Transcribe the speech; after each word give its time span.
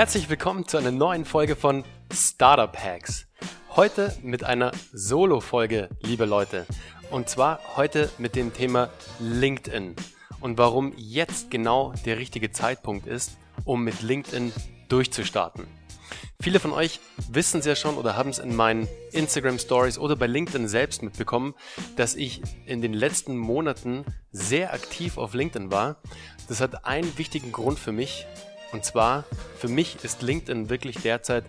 Herzlich 0.00 0.30
willkommen 0.30 0.66
zu 0.66 0.78
einer 0.78 0.92
neuen 0.92 1.26
Folge 1.26 1.56
von 1.56 1.84
Startup 2.10 2.74
Hacks. 2.74 3.26
Heute 3.76 4.16
mit 4.22 4.44
einer 4.44 4.72
Solo-Folge, 4.94 5.90
liebe 6.00 6.24
Leute. 6.24 6.64
Und 7.10 7.28
zwar 7.28 7.60
heute 7.76 8.08
mit 8.16 8.34
dem 8.34 8.54
Thema 8.54 8.88
LinkedIn 9.18 9.96
und 10.40 10.56
warum 10.56 10.94
jetzt 10.96 11.50
genau 11.50 11.92
der 12.06 12.16
richtige 12.16 12.50
Zeitpunkt 12.50 13.06
ist, 13.06 13.36
um 13.66 13.84
mit 13.84 14.00
LinkedIn 14.00 14.54
durchzustarten. 14.88 15.66
Viele 16.40 16.60
von 16.60 16.72
euch 16.72 17.00
wissen 17.30 17.60
es 17.60 17.66
ja 17.66 17.76
schon 17.76 17.98
oder 17.98 18.16
haben 18.16 18.30
es 18.30 18.38
in 18.38 18.56
meinen 18.56 18.88
Instagram 19.12 19.58
Stories 19.58 19.98
oder 19.98 20.16
bei 20.16 20.26
LinkedIn 20.26 20.66
selbst 20.66 21.02
mitbekommen, 21.02 21.54
dass 21.96 22.14
ich 22.14 22.40
in 22.64 22.80
den 22.80 22.94
letzten 22.94 23.36
Monaten 23.36 24.06
sehr 24.32 24.72
aktiv 24.72 25.18
auf 25.18 25.34
LinkedIn 25.34 25.70
war. 25.70 25.96
Das 26.48 26.62
hat 26.62 26.86
einen 26.86 27.18
wichtigen 27.18 27.52
Grund 27.52 27.78
für 27.78 27.92
mich 27.92 28.26
und 28.72 28.84
zwar, 28.84 29.24
für 29.58 29.68
mich 29.68 30.04
ist 30.04 30.22
LinkedIn 30.22 30.70
wirklich 30.70 30.98
derzeit 31.00 31.44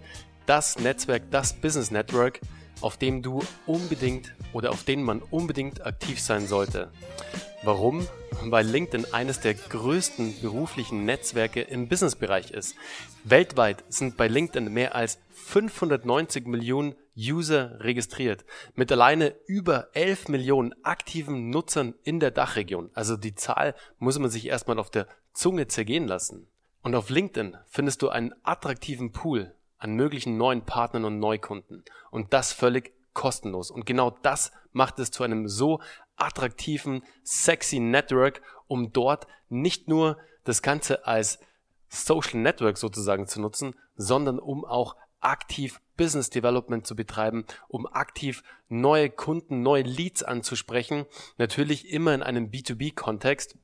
das 0.45 0.80
Netzwerk, 0.80 1.23
das 1.31 1.53
Business 1.53 1.91
Network, 1.91 2.39
auf 2.81 2.97
dem 2.97 3.21
du 3.21 3.44
unbedingt 3.66 4.34
oder 4.53 4.71
auf 4.71 4.84
dem 4.84 5.03
man 5.03 5.21
unbedingt 5.21 5.85
aktiv 5.85 6.20
sein 6.20 6.47
sollte. 6.47 6.91
Warum? 7.63 8.07
Weil 8.44 8.66
LinkedIn 8.66 9.13
eines 9.13 9.39
der 9.39 9.53
größten 9.53 10.41
beruflichen 10.41 11.05
Netzwerke 11.05 11.61
im 11.61 11.88
Businessbereich 11.88 12.49
ist. 12.49 12.75
Weltweit 13.23 13.83
sind 13.88 14.17
bei 14.17 14.27
LinkedIn 14.27 14.73
mehr 14.73 14.95
als 14.95 15.19
590 15.30 16.47
Millionen 16.47 16.95
User 17.16 17.80
registriert, 17.81 18.45
mit 18.73 18.92
alleine 18.92 19.36
über 19.45 19.89
11 19.94 20.30
Millionen 20.30 20.73
aktiven 20.83 21.52
Nutzern 21.52 21.94
in 22.03 22.19
der 22.19 22.31
Dachregion. 22.31 22.89
Also 22.95 23.16
die 23.16 23.36
Zahl 23.36 23.75
muss 23.99 24.17
man 24.17 24.31
sich 24.31 24.47
erstmal 24.47 24.80
auf 24.80 24.89
der 24.89 25.08
Zunge 25.33 25.67
zergehen 25.67 26.08
lassen. 26.08 26.47
Und 26.83 26.95
auf 26.95 27.09
LinkedIn 27.09 27.57
findest 27.67 28.01
du 28.01 28.09
einen 28.09 28.33
attraktiven 28.43 29.11
Pool 29.11 29.53
an 29.77 29.93
möglichen 29.93 30.37
neuen 30.37 30.65
Partnern 30.65 31.05
und 31.05 31.19
Neukunden. 31.19 31.83
Und 32.09 32.33
das 32.33 32.53
völlig 32.53 32.93
kostenlos. 33.13 33.71
Und 33.71 33.85
genau 33.85 34.11
das 34.21 34.51
macht 34.71 34.99
es 34.99 35.11
zu 35.11 35.23
einem 35.23 35.47
so 35.47 35.81
attraktiven, 36.15 37.03
sexy 37.23 37.79
Network, 37.79 38.41
um 38.67 38.93
dort 38.93 39.27
nicht 39.49 39.87
nur 39.87 40.17
das 40.43 40.61
Ganze 40.61 41.05
als 41.05 41.39
Social 41.89 42.39
Network 42.39 42.77
sozusagen 42.77 43.27
zu 43.27 43.41
nutzen, 43.41 43.75
sondern 43.95 44.39
um 44.39 44.63
auch 44.63 44.95
aktiv 45.19 45.81
Business 45.97 46.29
Development 46.29 46.87
zu 46.87 46.95
betreiben, 46.95 47.45
um 47.67 47.85
aktiv 47.85 48.43
neue 48.69 49.09
Kunden, 49.09 49.61
neue 49.61 49.83
Leads 49.83 50.23
anzusprechen. 50.23 51.05
Natürlich 51.37 51.89
immer 51.89 52.13
in 52.13 52.23
einem 52.23 52.49
B2B-Kontext. 52.49 53.55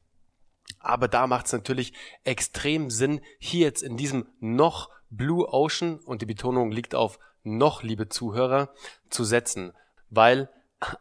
Aber 0.87 1.07
da 1.07 1.27
macht 1.27 1.47
es 1.47 1.53
natürlich 1.53 1.93
extrem 2.23 2.89
Sinn, 2.89 3.21
hier 3.39 3.65
jetzt 3.65 3.83
in 3.83 3.97
diesem 3.97 4.25
noch 4.39 4.89
Blue 5.09 5.47
Ocean, 5.51 5.99
und 5.99 6.21
die 6.21 6.25
Betonung 6.25 6.71
liegt 6.71 6.95
auf 6.95 7.19
noch, 7.43 7.83
liebe 7.83 8.09
Zuhörer, 8.09 8.69
zu 9.09 9.23
setzen, 9.23 9.73
weil 10.09 10.49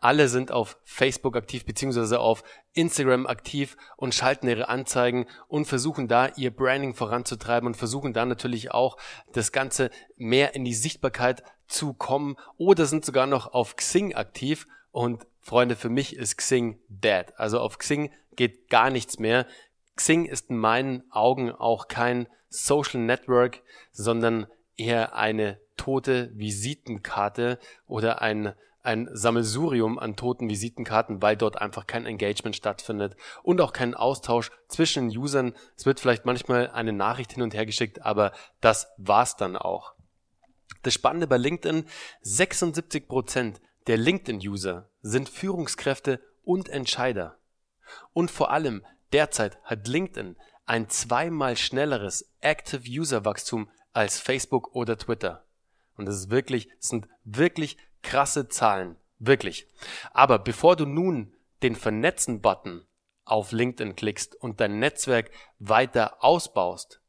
alle 0.01 0.29
sind 0.29 0.53
auf 0.53 0.79
Facebook 0.85 1.37
aktiv 1.37 1.67
beziehungsweise 1.67 2.19
auf 2.19 2.43
Instagram 2.73 3.27
aktiv 3.27 3.77
und 3.97 4.15
schalten 4.15 4.49
ihre 4.49 4.69
Anzeigen 4.69 5.27
und 5.49 5.67
versuchen 5.67 6.09
da 6.09 6.29
ihr 6.37 6.51
Branding 6.51 6.95
voranzutreiben 6.95 7.67
und 7.67 7.77
versuchen 7.77 8.15
da 8.15 8.25
natürlich 8.25 8.71
auch 8.71 8.97
das 9.33 9.53
Ganze 9.53 9.91
mehr 10.17 10.55
in 10.55 10.65
die 10.65 10.75
Sichtbarkeit 10.75 11.43
zu 11.67 11.93
kommen 11.93 12.37
oder 12.57 12.87
sind 12.87 13.05
sogar 13.05 13.27
noch 13.27 13.53
auf 13.53 13.77
Xing 13.77 14.15
aktiv 14.15 14.67
und 14.93 15.27
Freunde, 15.41 15.77
für 15.77 15.91
mich 15.91 16.17
ist 16.17 16.39
Xing 16.39 16.81
dead. 16.89 17.27
Also 17.37 17.61
auf 17.61 17.79
Xing 17.79 18.11
geht 18.35 18.69
gar 18.69 18.91
nichts 18.91 19.19
mehr. 19.19 19.47
Xing 19.97 20.27
ist 20.27 20.51
in 20.51 20.59
meinen 20.59 21.11
Augen 21.11 21.51
auch 21.51 21.89
kein 21.89 22.29
Social 22.49 23.01
Network, 23.01 23.63
sondern 23.93 24.47
eher 24.77 25.17
eine 25.17 25.59
tote 25.77 26.31
Visitenkarte 26.35 27.59
oder 27.87 28.23
ein, 28.23 28.55
ein 28.83 29.09
Sammelsurium 29.13 29.99
an 29.99 30.17
toten 30.17 30.49
Visitenkarten, 30.49 31.23
weil 31.23 31.37
dort 31.37 31.61
einfach 31.61 31.87
kein 31.87 32.07
Engagement 32.07 32.57
stattfindet 32.57 33.17
und 33.43 33.61
auch 33.61 33.73
kein 33.73 33.95
Austausch 33.95 34.51
zwischen 34.69 35.09
den 35.09 35.19
Usern. 35.19 35.55
Es 35.77 35.87
wird 35.87 36.01
vielleicht 36.01 36.25
manchmal 36.25 36.71
eine 36.71 36.93
Nachricht 36.93 37.33
hin 37.33 37.43
und 37.43 37.55
her 37.55 37.67
geschickt, 37.67 38.03
aber 38.03 38.33
das 38.61 38.89
war's 38.99 39.37
dann 39.37 39.57
auch. 39.57 39.95
Das 40.83 40.95
Spannende 40.95 41.27
bei 41.27 41.37
LinkedIn, 41.37 41.85
76 42.21 43.09
Prozent 43.09 43.61
der 43.87 43.97
LinkedIn-User 43.97 44.89
sind 45.01 45.29
Führungskräfte 45.29 46.21
und 46.45 46.69
Entscheider. 46.69 47.39
Und 48.13 48.31
vor 48.31 48.51
allem 48.51 48.85
derzeit 49.17 49.59
hat 49.65 49.89
LinkedIn 49.89 50.37
ein 50.67 50.91
zweimal 50.91 51.57
schnelleres 51.57 52.31
Active 52.43 52.83
User 52.87 53.25
Wachstum 53.25 53.71
als 53.95 54.21
Facebook 54.21 54.75
oder 54.75 54.99
Twitter. 54.99 55.47
Und 55.97 56.05
das 56.05 56.17
ist 56.17 56.31
wirklich, 56.31 56.69
das 56.77 56.89
sind 56.89 57.09
wirklich 57.25 57.79
krasse 58.03 58.49
Zahlen. 58.49 58.97
Wirklich. 59.19 59.67
Aber 60.13 60.39
bevor 60.39 60.77
du 60.77 60.85
nun 60.85 61.33
den 61.63 61.77
Vernetzen-Button 61.77 62.85
auf 63.25 63.53
LinkedIn 63.53 63.97
klickst 63.97 64.35
und 64.35 64.61
dein 64.61 64.79
Netzwerk 64.79 65.31
weiter 65.59 66.23
ausbaust, 66.23 67.01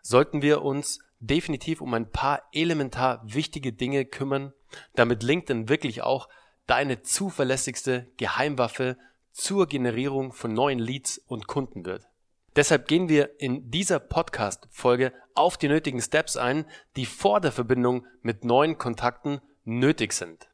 sollten 0.00 0.40
wir 0.40 0.62
uns 0.62 1.00
definitiv 1.20 1.82
um 1.82 1.92
ein 1.92 2.10
paar 2.10 2.42
elementar 2.52 3.20
wichtige 3.24 3.74
Dinge 3.74 4.06
kümmern, 4.06 4.54
damit 4.94 5.22
LinkedIn 5.22 5.68
wirklich 5.68 6.00
auch 6.00 6.30
deine 6.66 7.02
zuverlässigste 7.02 8.10
Geheimwaffe 8.16 8.96
zur 9.32 9.66
Generierung 9.66 10.32
von 10.32 10.52
neuen 10.52 10.78
Leads 10.78 11.18
und 11.18 11.46
Kunden 11.46 11.84
wird. 11.84 12.06
Deshalb 12.54 12.86
gehen 12.86 13.08
wir 13.08 13.40
in 13.40 13.70
dieser 13.70 13.98
Podcast-Folge 13.98 15.12
auf 15.34 15.56
die 15.56 15.68
nötigen 15.68 16.02
Steps 16.02 16.36
ein, 16.36 16.66
die 16.96 17.06
vor 17.06 17.40
der 17.40 17.52
Verbindung 17.52 18.06
mit 18.20 18.44
neuen 18.44 18.76
Kontakten 18.76 19.40
nötig 19.64 20.12
sind. 20.12 20.48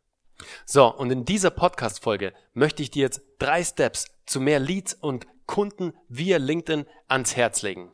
So, 0.65 0.87
und 0.95 1.11
in 1.11 1.25
dieser 1.25 1.51
Podcast-Folge 1.51 2.33
möchte 2.55 2.83
ich 2.83 2.93
dir 2.93 3.03
jetzt 3.03 3.23
drei 3.41 3.65
Steps 3.65 4.07
zu 4.27 4.41
mehr 4.41 4.61
Leads 4.61 4.95
und 4.95 5.27
Kunden 5.47 5.93
via 6.09 6.37
LinkedIn 6.37 6.87
ans 7.09 7.35
Herz 7.35 7.63
legen. 7.63 7.93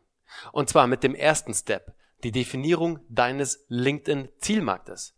Und 0.53 0.69
zwar 0.69 0.87
mit 0.87 1.03
dem 1.03 1.15
ersten 1.15 1.55
Step, 1.55 1.94
die 2.25 2.33
Definierung 2.33 3.00
deines 3.09 3.65
LinkedIn-Zielmarktes. 3.69 5.17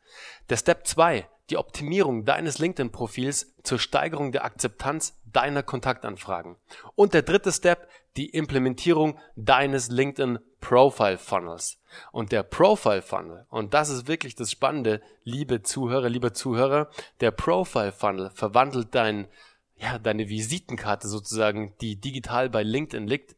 Der 0.48 0.56
Step 0.56 0.86
2, 0.86 1.28
die 1.50 1.56
Optimierung 1.56 2.24
deines 2.24 2.58
LinkedIn-Profils 2.58 3.54
zur 3.62 3.78
Steigerung 3.78 4.32
der 4.32 4.44
Akzeptanz 4.44 5.18
deiner 5.36 5.62
Kontaktanfragen. 5.62 6.56
Und 6.94 7.12
der 7.12 7.20
dritte 7.20 7.52
Step, 7.52 7.90
die 8.16 8.30
Implementierung 8.30 9.18
deines 9.36 9.90
LinkedIn 9.90 10.38
Profile 10.60 11.18
Funnels. 11.18 11.78
Und 12.10 12.32
der 12.32 12.42
Profile 12.42 13.02
Funnel, 13.02 13.46
und 13.50 13.74
das 13.74 13.90
ist 13.90 14.08
wirklich 14.08 14.34
das 14.34 14.50
Spannende, 14.50 15.02
liebe 15.24 15.62
Zuhörer, 15.62 16.08
lieber 16.08 16.32
Zuhörer, 16.32 16.88
der 17.20 17.32
Profile 17.32 17.92
Funnel 17.92 18.30
verwandelt 18.30 18.94
dein, 18.94 19.28
ja, 19.76 19.98
deine 19.98 20.30
Visitenkarte 20.30 21.06
sozusagen, 21.06 21.74
die 21.82 22.00
digital 22.00 22.48
bei 22.48 22.62
LinkedIn 22.62 23.06
liegt, 23.06 23.36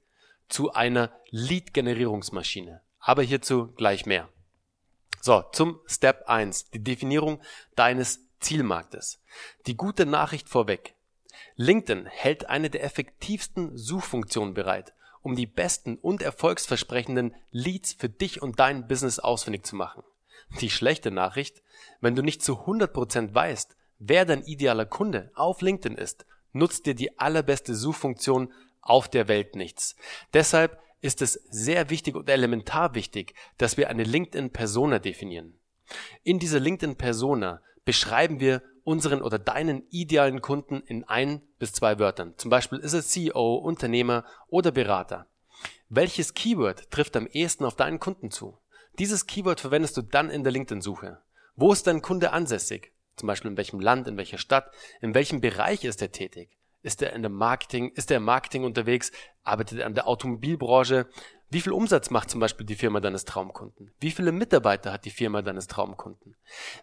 zu 0.48 0.72
einer 0.72 1.10
Lead-Generierungsmaschine. 1.30 2.80
Aber 3.00 3.22
hierzu 3.22 3.72
gleich 3.72 4.06
mehr. 4.06 4.28
So, 5.20 5.42
zum 5.52 5.80
Step 5.86 6.28
1, 6.28 6.70
die 6.70 6.82
Definierung 6.82 7.42
deines 7.74 8.20
Zielmarktes. 8.38 9.20
Die 9.66 9.76
gute 9.76 10.06
Nachricht 10.06 10.48
vorweg. 10.48 10.94
LinkedIn 11.60 12.06
hält 12.06 12.48
eine 12.48 12.70
der 12.70 12.84
effektivsten 12.84 13.76
Suchfunktionen 13.76 14.54
bereit, 14.54 14.94
um 15.22 15.34
die 15.34 15.46
besten 15.46 15.96
und 15.96 16.22
erfolgsversprechenden 16.22 17.34
Leads 17.50 17.94
für 17.94 18.08
dich 18.08 18.40
und 18.40 18.60
dein 18.60 18.86
Business 18.86 19.18
ausfindig 19.18 19.66
zu 19.66 19.74
machen. 19.74 20.04
Die 20.60 20.70
schlechte 20.70 21.10
Nachricht, 21.10 21.60
wenn 22.00 22.14
du 22.14 22.22
nicht 22.22 22.44
zu 22.44 22.60
100% 22.60 23.34
weißt, 23.34 23.76
wer 23.98 24.24
dein 24.24 24.44
idealer 24.44 24.86
Kunde 24.86 25.32
auf 25.34 25.60
LinkedIn 25.60 25.98
ist, 25.98 26.26
nutzt 26.52 26.86
dir 26.86 26.94
die 26.94 27.18
allerbeste 27.18 27.74
Suchfunktion 27.74 28.52
auf 28.80 29.08
der 29.08 29.26
Welt 29.26 29.56
nichts. 29.56 29.96
Deshalb 30.34 30.78
ist 31.00 31.22
es 31.22 31.34
sehr 31.50 31.90
wichtig 31.90 32.14
und 32.14 32.28
elementar 32.28 32.94
wichtig, 32.94 33.34
dass 33.56 33.76
wir 33.76 33.90
eine 33.90 34.04
LinkedIn-Persona 34.04 35.00
definieren. 35.00 35.58
In 36.22 36.38
dieser 36.38 36.60
LinkedIn-Persona 36.60 37.62
beschreiben 37.88 38.38
wir 38.38 38.60
unseren 38.84 39.22
oder 39.22 39.38
deinen 39.38 39.82
idealen 39.88 40.42
Kunden 40.42 40.82
in 40.82 41.04
ein 41.04 41.40
bis 41.58 41.72
zwei 41.72 41.98
Wörtern. 41.98 42.34
Zum 42.36 42.50
Beispiel 42.50 42.80
ist 42.80 42.92
es 42.92 43.08
CEO, 43.08 43.54
Unternehmer 43.54 44.26
oder 44.48 44.72
Berater. 44.72 45.26
Welches 45.88 46.34
Keyword 46.34 46.90
trifft 46.90 47.16
am 47.16 47.26
ehesten 47.26 47.64
auf 47.64 47.76
deinen 47.76 47.98
Kunden 47.98 48.30
zu? 48.30 48.58
Dieses 48.98 49.26
Keyword 49.26 49.60
verwendest 49.60 49.96
du 49.96 50.02
dann 50.02 50.28
in 50.28 50.44
der 50.44 50.52
LinkedIn-Suche. 50.52 51.22
Wo 51.56 51.72
ist 51.72 51.86
dein 51.86 52.02
Kunde 52.02 52.32
ansässig? 52.32 52.92
Zum 53.16 53.26
Beispiel 53.26 53.52
in 53.52 53.56
welchem 53.56 53.80
Land, 53.80 54.06
in 54.06 54.18
welcher 54.18 54.36
Stadt, 54.36 54.70
in 55.00 55.14
welchem 55.14 55.40
Bereich 55.40 55.84
ist 55.84 56.02
er 56.02 56.12
tätig? 56.12 56.58
Ist 56.82 57.00
er 57.00 57.14
in 57.14 57.22
der 57.22 57.30
Marketing, 57.30 57.88
ist 57.94 58.10
er 58.10 58.18
im 58.18 58.24
Marketing 58.24 58.64
unterwegs? 58.64 59.12
Arbeitet 59.44 59.78
er 59.78 59.86
an 59.86 59.94
der 59.94 60.08
Automobilbranche? 60.08 61.06
Wie 61.50 61.60
viel 61.60 61.72
Umsatz 61.72 62.10
macht 62.10 62.30
zum 62.30 62.40
Beispiel 62.40 62.66
die 62.66 62.74
Firma 62.74 63.00
deines 63.00 63.24
Traumkunden? 63.24 63.92
Wie 64.00 64.10
viele 64.10 64.32
Mitarbeiter 64.32 64.92
hat 64.92 65.04
die 65.04 65.10
Firma 65.10 65.42
deines 65.42 65.66
Traumkunden? 65.66 66.36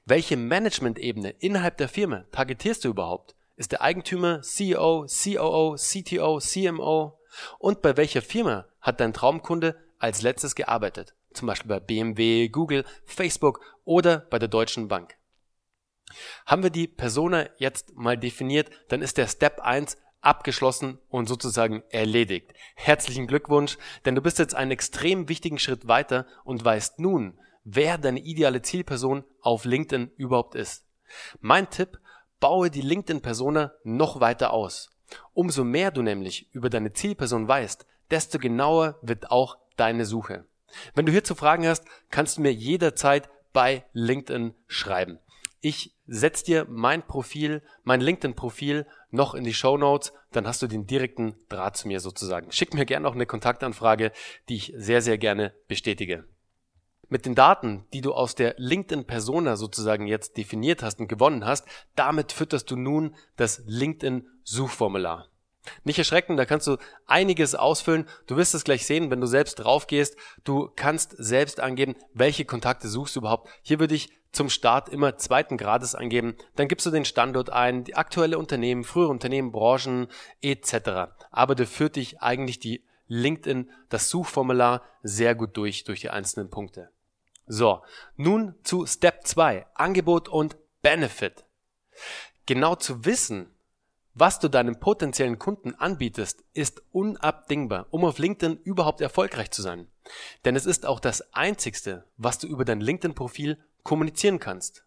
Welche 0.06 0.38
Management-Ebene 0.38 1.30
innerhalb 1.40 1.78
der 1.78 1.90
Firma 1.90 2.26
targetierst 2.32 2.84
du 2.84 2.90
überhaupt? 2.90 3.36
Ist 3.56 3.72
der 3.72 3.82
Eigentümer 3.82 4.42
CEO, 4.42 5.06
COO, 5.08 5.76
CTO, 5.76 6.40
CMO? 6.40 7.20
Und 7.60 7.82
bei 7.82 7.96
welcher 7.98 8.22
Firma 8.22 8.66
hat 8.82 9.00
dein 9.00 9.14
Traumkunde 9.14 9.76
als 10.00 10.22
letztes 10.22 10.56
gearbeitet? 10.56 11.16
zum 11.36 11.48
Beispiel 11.48 11.70
bei 11.70 11.80
BMW, 11.80 12.48
Google, 12.50 12.86
Facebook 13.04 13.62
oder 13.84 14.20
bei 14.20 14.40
der 14.40 14.48
Deutschen 14.48 14.88
Bank. 14.88 15.16
Haben 16.46 16.64
wir 16.64 16.70
die 16.70 16.88
Persona 16.88 17.50
jetzt 17.58 17.96
mal 17.96 18.18
definiert, 18.18 18.70
dann 18.90 19.02
ist 19.02 19.18
der 19.18 19.28
Step 19.28 19.60
1 19.60 19.98
abgeschlossen 20.26 21.00
und 21.10 21.28
sozusagen 21.28 21.84
erledigt. 21.90 22.54
Herzlichen 22.76 23.28
Glückwunsch, 23.28 23.78
denn 24.06 24.16
du 24.16 24.22
bist 24.22 24.40
jetzt 24.40 24.56
einen 24.56 24.72
extrem 24.72 25.30
wichtigen 25.30 25.60
Schritt 25.60 25.88
weiter 25.88 26.26
und 26.44 26.64
weißt 26.64 27.00
nun, 27.00 27.38
wer 27.64 27.98
deine 27.98 28.20
ideale 28.20 28.62
Zielperson 28.62 29.24
auf 29.42 29.66
LinkedIn 29.66 30.12
überhaupt 30.18 30.56
ist. 30.56 30.86
Mein 31.40 31.70
Tipp, 31.70 32.00
baue 32.40 32.70
die 32.70 32.82
LinkedIn-Persona 32.82 33.74
noch 33.84 34.20
weiter 34.20 34.52
aus. 34.52 34.92
Umso 35.34 35.64
mehr 35.64 35.92
du 35.92 36.02
nämlich 36.02 36.48
über 36.52 36.70
deine 36.70 36.94
Zielperson 36.94 37.48
weißt, 37.48 37.86
desto 38.12 38.40
genauer 38.40 39.00
wird 39.02 39.32
auch 39.32 39.58
deine 39.78 40.06
Suche. 40.06 40.46
Wenn 40.94 41.06
du 41.06 41.12
hierzu 41.12 41.36
Fragen 41.36 41.68
hast, 41.68 41.86
kannst 42.10 42.38
du 42.38 42.42
mir 42.42 42.54
jederzeit 42.54 43.30
bei 43.54 43.86
LinkedIn 43.94 44.54
schreiben. 44.68 45.20
Ich 45.68 45.96
setze 46.06 46.46
dir 46.46 46.68
mein 46.70 47.02
Profil, 47.08 47.64
mein 47.84 48.00
LinkedIn-Profil 48.00 48.86
noch 49.10 49.34
in 49.34 49.44
die 49.44 49.56
Show 49.56 49.78
Notes, 49.78 50.14
dann 50.32 50.46
hast 50.46 50.62
du 50.62 50.68
den 50.68 50.86
direkten 50.86 51.34
Draht 51.50 51.76
zu 51.76 51.88
mir 51.88 52.02
sozusagen. 52.02 52.52
Schick 52.52 52.76
mir 52.76 52.86
gerne 52.86 53.08
auch 53.08 53.16
eine 53.16 53.26
Kontaktanfrage, 53.26 54.12
die 54.48 54.58
ich 54.58 54.74
sehr, 54.78 55.02
sehr 55.02 55.18
gerne 55.18 55.56
bestätige. 55.68 56.26
Mit 57.10 57.26
den 57.26 57.34
Daten, 57.34 57.84
die 57.94 58.02
du 58.02 58.14
aus 58.14 58.36
der 58.36 58.54
LinkedIn-Persona 58.60 59.56
sozusagen 59.56 60.06
jetzt 60.06 60.38
definiert 60.38 60.84
hast 60.84 61.00
und 61.00 61.08
gewonnen 61.08 61.46
hast, 61.46 61.68
damit 61.96 62.32
fütterst 62.32 62.70
du 62.70 62.76
nun 62.76 63.16
das 63.36 63.64
LinkedIn-Suchformular. 63.66 65.30
Nicht 65.84 66.00
erschrecken, 66.00 66.38
da 66.38 66.46
kannst 66.46 66.68
du 66.68 66.78
einiges 67.06 67.56
ausfüllen. 67.56 68.08
Du 68.28 68.38
wirst 68.38 68.56
es 68.56 68.64
gleich 68.64 68.86
sehen, 68.86 69.12
wenn 69.12 69.22
du 69.22 69.28
selbst 69.28 69.56
drauf 69.56 69.88
gehst. 69.88 70.16
Du 70.44 70.70
kannst 70.76 71.16
selbst 71.18 71.60
angeben, 71.60 71.96
welche 72.14 72.46
Kontakte 72.46 72.88
suchst 72.88 73.16
du 73.16 73.22
überhaupt. 73.22 73.50
Hier 73.62 73.80
würde 73.80 73.96
ich 73.96 74.10
zum 74.32 74.50
Start 74.50 74.90
immer 74.90 75.18
zweiten 75.18 75.58
Grades 75.58 75.96
eingeben. 75.96 76.36
Dann 76.56 76.68
gibst 76.68 76.86
du 76.86 76.92
den 76.92 77.06
Standort 77.06 77.50
ein, 77.50 77.84
die 77.84 77.96
aktuelle 77.96 78.38
Unternehmen, 78.38 78.84
frühere 78.84 79.10
Unternehmen, 79.10 79.52
Branchen 79.52 80.08
etc. 80.42 81.14
Aber 81.32 81.56
da 81.56 81.66
führt 81.66 81.96
dich 81.96 82.22
eigentlich 82.22 82.60
die 82.60 82.84
LinkedIn, 83.08 83.70
das 83.90 84.10
Suchformular 84.10 84.84
sehr 85.04 85.36
gut 85.36 85.56
durch, 85.58 85.84
durch 85.84 86.02
die 86.02 86.10
einzelnen 86.10 86.50
Punkte. 86.50 86.90
So, 87.48 87.84
nun 88.16 88.56
zu 88.64 88.86
Step 88.86 89.26
2, 89.26 89.68
Angebot 89.76 90.28
und 90.28 90.58
Benefit. 90.82 91.46
Genau 92.46 92.76
zu 92.76 93.06
wissen, 93.06 93.55
was 94.16 94.40
du 94.40 94.48
deinem 94.48 94.80
potenziellen 94.80 95.38
Kunden 95.38 95.76
anbietest, 95.76 96.44
ist 96.54 96.82
unabdingbar, 96.92 97.88
um 97.92 98.06
auf 98.06 98.18
LinkedIn 98.18 98.58
überhaupt 98.64 99.02
erfolgreich 99.02 99.52
zu 99.52 99.62
sein. 99.62 99.88
Denn 100.46 100.56
es 100.56 100.66
ist 100.66 100.86
auch 100.86 101.02
das 101.02 101.34
Einzigste, 101.34 102.06
was 102.16 102.40
du 102.40 102.48
über 102.48 102.64
dein 102.64 102.80
LinkedIn-Profil 102.80 103.60
kommunizieren 103.84 104.40
kannst. 104.40 104.86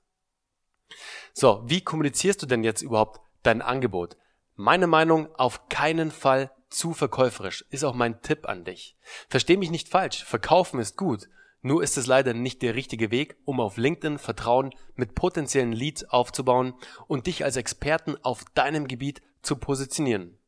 So, 1.34 1.62
wie 1.66 1.82
kommunizierst 1.82 2.42
du 2.42 2.46
denn 2.46 2.64
jetzt 2.64 2.80
überhaupt 2.80 3.20
dein 3.42 3.60
Angebot? 3.60 4.16
Meine 4.56 4.86
Meinung, 4.86 5.32
auf 5.36 5.68
keinen 5.68 6.10
Fall 6.10 6.50
zu 6.70 6.94
verkäuferisch, 6.94 7.64
ist 7.70 7.84
auch 7.84 7.94
mein 7.94 8.22
Tipp 8.22 8.48
an 8.48 8.64
dich. 8.64 8.96
Versteh 9.28 9.58
mich 9.58 9.70
nicht 9.70 9.88
falsch, 9.88 10.24
verkaufen 10.24 10.80
ist 10.80 10.96
gut, 10.96 11.28
nur 11.60 11.82
ist 11.82 11.96
es 11.96 12.06
leider 12.06 12.34
nicht 12.34 12.62
der 12.62 12.74
richtige 12.74 13.10
Weg, 13.10 13.36
um 13.44 13.60
auf 13.60 13.76
LinkedIn 13.76 14.18
Vertrauen 14.18 14.74
mit 14.94 15.14
potenziellen 15.14 15.72
Leads 15.72 16.04
aufzubauen 16.04 16.74
und 17.06 17.26
dich 17.26 17.44
als 17.44 17.56
Experten 17.56 18.16
auf 18.22 18.44
deinem 18.54 18.86
Gebiet 18.86 19.22
zu 19.42 19.56
positionieren. 19.56 20.38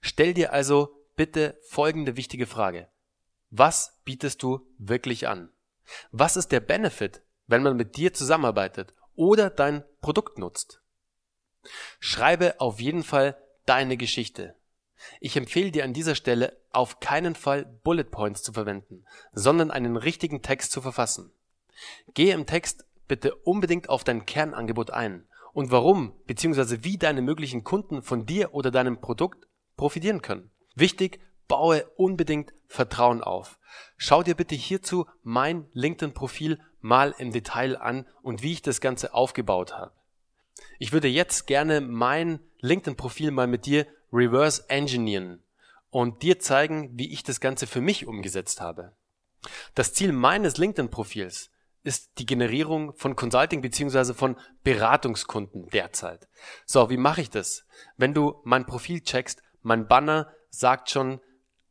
Stell 0.00 0.34
dir 0.34 0.52
also 0.52 0.94
bitte 1.16 1.58
folgende 1.62 2.16
wichtige 2.16 2.46
Frage. 2.46 2.88
Was 3.50 4.00
bietest 4.04 4.42
du 4.42 4.66
wirklich 4.78 5.28
an? 5.28 5.50
Was 6.10 6.36
ist 6.36 6.52
der 6.52 6.60
Benefit, 6.60 7.22
wenn 7.46 7.62
man 7.62 7.76
mit 7.76 7.96
dir 7.96 8.14
zusammenarbeitet 8.14 8.94
oder 9.14 9.50
dein 9.50 9.84
Produkt 10.00 10.38
nutzt? 10.38 10.80
Schreibe 12.00 12.60
auf 12.60 12.80
jeden 12.80 13.02
Fall 13.02 13.36
deine 13.66 13.96
Geschichte. 13.96 14.56
Ich 15.20 15.36
empfehle 15.36 15.70
dir 15.70 15.84
an 15.84 15.92
dieser 15.92 16.14
Stelle 16.14 16.56
auf 16.70 17.00
keinen 17.00 17.34
Fall 17.34 17.64
Bullet 17.84 18.04
Points 18.04 18.42
zu 18.42 18.52
verwenden, 18.52 19.04
sondern 19.32 19.70
einen 19.70 19.96
richtigen 19.96 20.42
Text 20.42 20.72
zu 20.72 20.80
verfassen. 20.80 21.32
Gehe 22.14 22.34
im 22.34 22.46
Text 22.46 22.84
bitte 23.08 23.34
unbedingt 23.34 23.88
auf 23.88 24.04
dein 24.04 24.26
Kernangebot 24.26 24.90
ein 24.90 25.26
und 25.52 25.70
warum 25.70 26.14
bzw. 26.26 26.78
wie 26.82 26.98
deine 26.98 27.22
möglichen 27.22 27.64
Kunden 27.64 28.02
von 28.02 28.26
dir 28.26 28.54
oder 28.54 28.70
deinem 28.70 29.00
Produkt 29.00 29.46
profitieren 29.76 30.22
können. 30.22 30.50
Wichtig, 30.74 31.20
baue 31.48 31.86
unbedingt 31.96 32.54
Vertrauen 32.66 33.22
auf. 33.22 33.58
Schau 33.96 34.22
dir 34.22 34.34
bitte 34.34 34.54
hierzu 34.54 35.06
mein 35.22 35.68
LinkedIn-Profil 35.72 36.58
mal 36.80 37.14
im 37.18 37.32
Detail 37.32 37.76
an 37.76 38.06
und 38.22 38.42
wie 38.42 38.52
ich 38.52 38.62
das 38.62 38.80
Ganze 38.80 39.14
aufgebaut 39.14 39.74
habe. 39.74 39.92
Ich 40.78 40.92
würde 40.92 41.08
jetzt 41.08 41.46
gerne 41.46 41.80
mein 41.80 42.40
LinkedIn-Profil 42.60 43.30
mal 43.30 43.46
mit 43.46 43.66
dir 43.66 43.86
reverse 44.12 44.68
engineeren 44.68 45.42
und 45.90 46.22
dir 46.22 46.38
zeigen, 46.38 46.90
wie 46.98 47.12
ich 47.12 47.22
das 47.22 47.40
Ganze 47.40 47.66
für 47.66 47.80
mich 47.80 48.06
umgesetzt 48.06 48.60
habe. 48.60 48.92
Das 49.74 49.92
Ziel 49.92 50.12
meines 50.12 50.56
LinkedIn-Profils 50.56 51.50
ist 51.84 52.18
die 52.18 52.26
Generierung 52.26 52.94
von 52.94 53.16
Consulting 53.16 53.60
beziehungsweise 53.60 54.14
von 54.14 54.36
Beratungskunden 54.62 55.68
derzeit. 55.70 56.28
So, 56.64 56.90
wie 56.90 56.96
mache 56.96 57.20
ich 57.20 57.30
das? 57.30 57.64
Wenn 57.96 58.14
du 58.14 58.40
mein 58.44 58.66
Profil 58.66 59.00
checkst, 59.00 59.42
mein 59.62 59.88
Banner 59.88 60.32
sagt 60.50 60.90
schon 60.90 61.20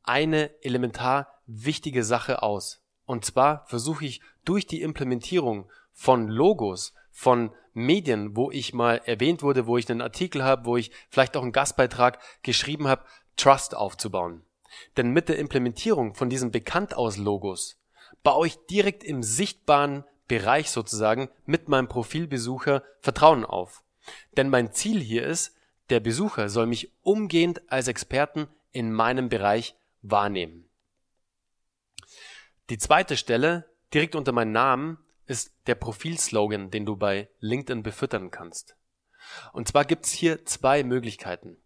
eine 0.03 0.51
elementar 0.63 1.41
wichtige 1.45 2.03
Sache 2.03 2.43
aus. 2.43 2.81
Und 3.05 3.25
zwar 3.25 3.65
versuche 3.67 4.05
ich 4.05 4.21
durch 4.43 4.67
die 4.67 4.81
Implementierung 4.81 5.69
von 5.93 6.27
Logos, 6.27 6.93
von 7.11 7.53
Medien, 7.73 8.35
wo 8.35 8.51
ich 8.51 8.73
mal 8.73 9.01
erwähnt 9.05 9.43
wurde, 9.43 9.67
wo 9.67 9.77
ich 9.77 9.89
einen 9.89 10.01
Artikel 10.01 10.43
habe, 10.43 10.65
wo 10.65 10.77
ich 10.77 10.91
vielleicht 11.09 11.37
auch 11.37 11.43
einen 11.43 11.51
Gastbeitrag 11.51 12.19
geschrieben 12.43 12.87
habe, 12.87 13.05
Trust 13.37 13.75
aufzubauen. 13.75 14.43
Denn 14.97 15.11
mit 15.11 15.29
der 15.29 15.37
Implementierung 15.39 16.15
von 16.15 16.29
diesen 16.29 16.51
Bekanntaus-Logos 16.51 17.79
baue 18.23 18.47
ich 18.47 18.57
direkt 18.69 19.03
im 19.03 19.23
sichtbaren 19.23 20.03
Bereich 20.27 20.71
sozusagen 20.71 21.29
mit 21.45 21.67
meinem 21.67 21.87
Profilbesucher 21.87 22.83
Vertrauen 22.99 23.45
auf. 23.45 23.83
Denn 24.37 24.49
mein 24.49 24.71
Ziel 24.71 24.99
hier 24.99 25.25
ist, 25.25 25.55
der 25.89 25.99
Besucher 25.99 26.49
soll 26.49 26.67
mich 26.67 26.91
umgehend 27.01 27.69
als 27.69 27.87
Experten 27.87 28.47
in 28.71 28.93
meinem 28.93 29.27
Bereich 29.27 29.75
wahrnehmen. 30.01 30.69
Die 32.69 32.77
zweite 32.77 33.17
Stelle, 33.17 33.69
direkt 33.93 34.15
unter 34.15 34.31
meinem 34.31 34.53
Namen, 34.53 34.97
ist 35.25 35.51
der 35.67 35.75
Profilslogan, 35.75 36.71
den 36.71 36.85
du 36.85 36.95
bei 36.95 37.29
LinkedIn 37.39 37.83
befüttern 37.83 38.31
kannst. 38.31 38.75
Und 39.53 39.67
zwar 39.67 39.85
gibt's 39.85 40.11
hier 40.11 40.45
zwei 40.45 40.83
Möglichkeiten. 40.83 41.57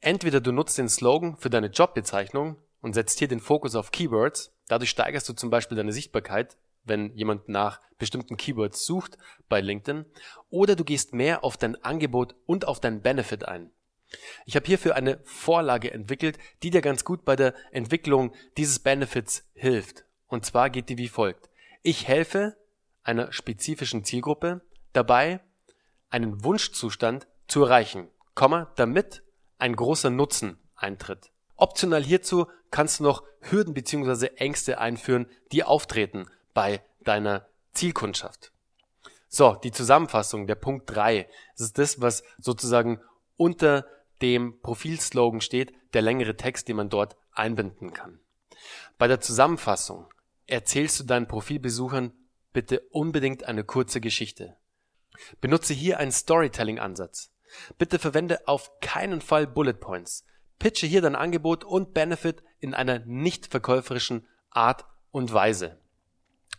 Entweder 0.00 0.40
du 0.40 0.52
nutzt 0.52 0.76
den 0.78 0.88
Slogan 0.88 1.36
für 1.36 1.50
deine 1.50 1.68
Jobbezeichnung 1.68 2.56
und 2.80 2.92
setzt 2.92 3.18
hier 3.18 3.28
den 3.28 3.40
Fokus 3.40 3.74
auf 3.74 3.90
Keywords. 3.90 4.52
Dadurch 4.68 4.90
steigerst 4.90 5.28
du 5.28 5.32
zum 5.32 5.50
Beispiel 5.50 5.76
deine 5.76 5.92
Sichtbarkeit, 5.92 6.58
wenn 6.84 7.14
jemand 7.14 7.48
nach 7.48 7.80
bestimmten 7.98 8.36
Keywords 8.36 8.84
sucht 8.84 9.16
bei 9.48 9.60
LinkedIn. 9.60 10.04
Oder 10.50 10.76
du 10.76 10.84
gehst 10.84 11.14
mehr 11.14 11.44
auf 11.44 11.56
dein 11.56 11.82
Angebot 11.82 12.34
und 12.44 12.68
auf 12.68 12.80
dein 12.80 13.00
Benefit 13.00 13.48
ein. 13.48 13.70
Ich 14.44 14.56
habe 14.56 14.66
hierfür 14.66 14.94
eine 14.94 15.18
Vorlage 15.24 15.90
entwickelt, 15.90 16.38
die 16.62 16.70
dir 16.70 16.82
ganz 16.82 17.04
gut 17.04 17.24
bei 17.24 17.36
der 17.36 17.54
Entwicklung 17.72 18.34
dieses 18.56 18.78
Benefits 18.78 19.44
hilft. 19.54 20.04
Und 20.26 20.44
zwar 20.44 20.70
geht 20.70 20.88
die 20.88 20.98
wie 20.98 21.08
folgt. 21.08 21.48
Ich 21.82 22.06
helfe 22.06 22.56
einer 23.04 23.32
spezifischen 23.32 24.04
Zielgruppe 24.04 24.62
dabei, 24.92 25.40
einen 26.10 26.42
Wunschzustand 26.44 27.28
zu 27.46 27.64
erreichen, 27.64 28.08
damit 28.76 29.22
ein 29.58 29.76
großer 29.76 30.10
Nutzen 30.10 30.58
eintritt. 30.74 31.30
Optional 31.56 32.02
hierzu 32.02 32.46
kannst 32.70 32.98
du 32.98 33.04
noch 33.04 33.22
Hürden 33.40 33.74
bzw. 33.74 34.26
Ängste 34.36 34.78
einführen, 34.78 35.26
die 35.52 35.62
auftreten 35.62 36.28
bei 36.52 36.82
deiner 37.04 37.46
Zielkundschaft. 37.72 38.52
So, 39.28 39.54
die 39.54 39.72
Zusammenfassung, 39.72 40.46
der 40.46 40.54
Punkt 40.54 40.90
3, 40.90 41.28
das 41.56 41.66
ist 41.66 41.78
das, 41.78 42.00
was 42.00 42.22
sozusagen 42.38 43.00
unter 43.36 43.86
dem 44.22 44.60
Profilslogan 44.60 45.40
steht, 45.40 45.72
der 45.92 46.02
längere 46.02 46.36
Text, 46.36 46.68
den 46.68 46.76
man 46.76 46.88
dort 46.88 47.16
einbinden 47.32 47.92
kann. 47.92 48.20
Bei 48.96 49.08
der 49.08 49.20
Zusammenfassung 49.20 50.08
erzählst 50.46 51.00
du 51.00 51.04
deinen 51.04 51.26
Profilbesuchern 51.26 52.12
bitte 52.54 52.80
unbedingt 52.90 53.44
eine 53.44 53.64
kurze 53.64 54.00
Geschichte. 54.00 54.56
Benutze 55.42 55.74
hier 55.74 55.98
einen 55.98 56.12
Storytelling-Ansatz. 56.12 57.30
Bitte 57.76 57.98
verwende 57.98 58.48
auf 58.48 58.80
keinen 58.80 59.20
Fall 59.20 59.46
Bullet 59.46 59.74
Points. 59.74 60.24
Pitche 60.58 60.86
hier 60.86 61.02
dein 61.02 61.16
Angebot 61.16 61.64
und 61.64 61.92
Benefit 61.92 62.42
in 62.60 62.72
einer 62.72 63.00
nicht 63.00 63.48
verkäuferischen 63.48 64.26
Art 64.50 64.86
und 65.10 65.32
Weise. 65.34 65.78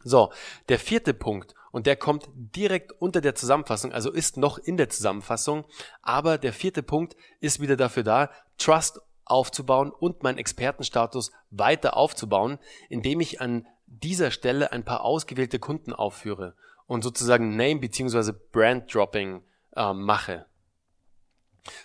So, 0.04 0.32
der 0.70 0.78
vierte 0.78 1.16
Punkt, 1.16 1.56
und 1.72 1.88
der 1.88 1.98
kommt 1.98 2.30
direkt 2.36 2.94
unter 2.94 3.20
der 3.20 3.36
Zusammenfassung, 3.36 3.92
also 3.92 4.12
ist 4.12 4.38
noch 4.38 4.58
in 4.58 4.78
der 4.78 4.90
Zusammenfassung, 4.90 5.66
aber 6.02 6.38
der 6.38 6.54
vierte 6.54 6.84
Punkt 6.84 7.18
ist 7.42 7.60
wieder 7.60 7.76
dafür 7.76 8.04
da, 8.04 8.32
Trust 8.58 9.02
aufzubauen 9.26 9.92
und 9.92 10.24
meinen 10.24 10.38
Expertenstatus 10.38 11.32
weiter 11.50 11.98
aufzubauen, 11.98 12.60
indem 12.90 13.20
ich 13.20 13.42
an 13.42 13.68
dieser 13.88 14.32
Stelle 14.32 14.72
ein 14.72 14.86
paar 14.86 15.04
ausgewählte 15.04 15.60
Kunden 15.60 15.94
aufführe 15.94 16.56
und 16.88 17.04
sozusagen 17.04 17.56
Name 17.56 17.80
bzw. 17.80 18.34
Brand 18.52 18.94
Dropping 18.94 19.44
äh, 19.76 19.94
mache. 19.94 20.46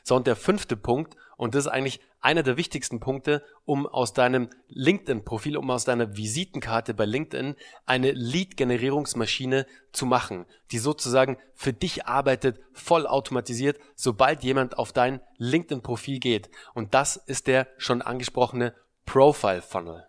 So, 0.03 0.17
und 0.17 0.27
der 0.27 0.37
fünfte 0.37 0.77
Punkt, 0.77 1.17
und 1.37 1.55
das 1.55 1.67
ist 1.67 1.73
eigentlich 1.73 2.01
einer 2.21 2.43
der 2.43 2.57
wichtigsten 2.57 3.01
Punkte, 3.01 3.43
um 3.65 3.87
aus 3.87 4.13
deinem 4.13 4.51
LinkedIn-Profil, 4.69 5.57
um 5.57 5.71
aus 5.71 5.85
deiner 5.85 6.17
Visitenkarte 6.17 6.95
bei 6.95 7.07
LinkedIn 7.07 7.57
eine 7.87 8.13
Lead-Generierungsmaschine 8.13 9.67
zu 9.93 10.07
machen, 10.07 10.47
die 10.71 10.79
sozusagen 10.79 11.39
für 11.55 11.73
dich 11.73 12.07
arbeitet, 12.07 12.61
voll 12.73 13.07
automatisiert, 13.07 13.79
sobald 13.95 14.43
jemand 14.43 14.79
auf 14.79 14.93
dein 14.93 15.21
LinkedIn-Profil 15.39 16.21
geht. 16.21 16.51
Und 16.75 16.95
das 16.95 17.17
ist 17.17 17.47
der 17.47 17.69
schon 17.79 18.03
angesprochene 18.03 18.75
Profile-Funnel. 19.07 20.07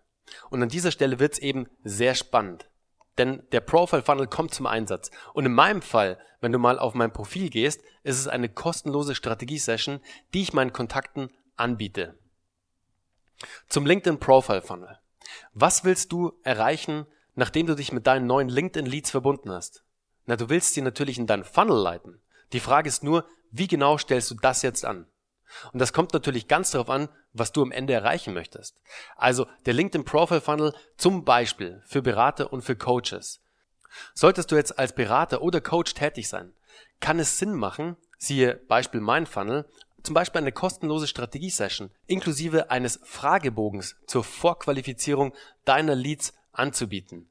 Und 0.50 0.62
an 0.62 0.68
dieser 0.68 0.90
Stelle 0.90 1.18
wird's 1.18 1.38
eben 1.38 1.66
sehr 1.82 2.14
spannend. 2.14 2.68
Denn 3.18 3.42
der 3.52 3.60
Profile 3.60 4.02
Funnel 4.02 4.26
kommt 4.26 4.54
zum 4.54 4.66
Einsatz. 4.66 5.10
Und 5.34 5.44
in 5.44 5.52
meinem 5.52 5.82
Fall, 5.82 6.18
wenn 6.40 6.52
du 6.52 6.58
mal 6.58 6.78
auf 6.78 6.94
mein 6.94 7.12
Profil 7.12 7.50
gehst, 7.50 7.82
ist 8.04 8.18
es 8.18 8.28
eine 8.28 8.48
kostenlose 8.48 9.14
Strategie-Session, 9.14 10.00
die 10.32 10.42
ich 10.42 10.52
meinen 10.52 10.72
Kontakten 10.72 11.30
anbiete. 11.56 12.18
Zum 13.68 13.86
LinkedIn 13.86 14.18
Profile 14.20 14.62
Funnel. 14.62 14.98
Was 15.52 15.84
willst 15.84 16.12
du 16.12 16.32
erreichen, 16.42 17.06
nachdem 17.34 17.66
du 17.66 17.74
dich 17.74 17.92
mit 17.92 18.06
deinen 18.06 18.26
neuen 18.26 18.48
LinkedIn 18.48 18.86
Leads 18.86 19.10
verbunden 19.10 19.50
hast? 19.50 19.84
Na, 20.26 20.36
du 20.36 20.48
willst 20.48 20.74
sie 20.74 20.82
natürlich 20.82 21.18
in 21.18 21.26
deinen 21.26 21.44
Funnel 21.44 21.76
leiten. 21.76 22.20
Die 22.52 22.60
Frage 22.60 22.88
ist 22.88 23.02
nur, 23.02 23.26
wie 23.50 23.66
genau 23.66 23.98
stellst 23.98 24.30
du 24.30 24.34
das 24.34 24.62
jetzt 24.62 24.84
an? 24.84 25.06
Und 25.72 25.80
das 25.80 25.92
kommt 25.92 26.12
natürlich 26.14 26.48
ganz 26.48 26.70
darauf 26.70 26.88
an, 26.88 27.08
was 27.32 27.52
du 27.52 27.62
am 27.62 27.72
Ende 27.72 27.92
erreichen 27.92 28.32
möchtest. 28.32 28.80
Also 29.16 29.46
der 29.66 29.74
LinkedIn 29.74 30.04
Profile 30.04 30.40
Funnel 30.40 30.74
zum 30.96 31.24
Beispiel 31.24 31.82
für 31.86 32.02
Berater 32.02 32.52
und 32.52 32.62
für 32.62 32.76
Coaches. 32.76 33.40
Solltest 34.14 34.50
du 34.50 34.56
jetzt 34.56 34.78
als 34.78 34.94
Berater 34.94 35.42
oder 35.42 35.60
Coach 35.60 35.92
tätig 35.94 36.28
sein, 36.28 36.54
kann 37.00 37.18
es 37.18 37.38
Sinn 37.38 37.54
machen, 37.54 37.96
siehe 38.16 38.54
Beispiel 38.54 39.00
mein 39.00 39.26
Funnel, 39.26 39.68
zum 40.02 40.14
Beispiel 40.14 40.40
eine 40.40 40.52
kostenlose 40.52 41.06
Strategie-Session 41.06 41.90
inklusive 42.06 42.70
eines 42.70 43.00
Fragebogens 43.04 43.96
zur 44.06 44.24
Vorqualifizierung 44.24 45.34
deiner 45.64 45.94
Leads 45.94 46.34
anzubieten. 46.52 47.30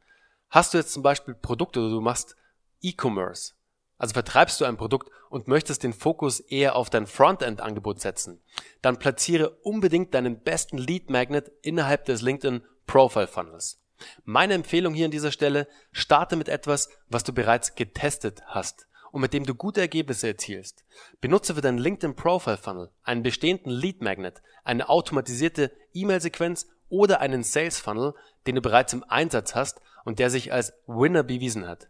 Hast 0.50 0.74
du 0.74 0.78
jetzt 0.78 0.94
zum 0.94 1.04
Beispiel 1.04 1.34
Produkte 1.34 1.80
oder 1.80 1.90
du 1.90 2.02
machst 2.02 2.36
E-Commerce, 2.82 3.54
also 3.98 4.14
vertreibst 4.14 4.60
du 4.60 4.66
ein 4.66 4.78
Produkt 4.78 5.10
und 5.30 5.48
möchtest 5.48 5.84
den 5.84 5.94
Fokus 5.94 6.40
eher 6.40 6.76
auf 6.76 6.90
dein 6.90 7.08
Frontend-Angebot 7.08 8.02
setzen, 8.02 8.42
dann 8.82 9.00
platziere 9.00 9.50
unbedingt 9.62 10.14
deinen 10.14 10.42
besten 10.42 10.78
Lead 10.78 11.10
Magnet 11.10 11.52
innerhalb 11.62 12.06
des 12.06 12.22
LinkedIn 12.22 12.64
Profile 12.88 13.28
Funnels. 13.28 13.80
Meine 14.24 14.56
Empfehlung 14.56 14.94
hier 14.94 15.06
an 15.06 15.12
dieser 15.12 15.32
Stelle, 15.32 15.68
starte 15.92 16.36
mit 16.36 16.50
etwas, 16.50 16.90
was 17.08 17.24
du 17.24 17.34
bereits 17.34 17.76
getestet 17.76 18.42
hast 18.48 18.88
und 19.12 19.22
mit 19.22 19.34
dem 19.34 19.46
du 19.46 19.54
gute 19.54 19.82
Ergebnisse 19.82 20.28
erzielst. 20.28 20.84
Benutze 21.20 21.56
für 21.56 21.62
deinen 21.62 21.78
LinkedIn 21.78 22.16
Profile 22.16 22.58
Funnel 22.58 22.90
einen 23.04 23.24
bestehenden 23.24 23.72
Lead 23.72 24.02
Magnet, 24.02 24.42
eine 24.64 24.90
automatisierte 24.90 25.72
E-Mail-Sequenz 25.94 26.68
oder 26.90 27.22
einen 27.22 27.44
Sales 27.44 27.80
Funnel, 27.80 28.14
den 28.48 28.56
du 28.56 28.62
bereits 28.62 28.94
im 28.94 29.04
Einsatz 29.04 29.56
hast 29.56 29.82
und 30.06 30.20
der 30.20 30.30
sich 30.30 30.52
als 30.52 30.74
Winner 30.88 31.24
bewiesen 31.24 31.68
hat. 31.68 31.90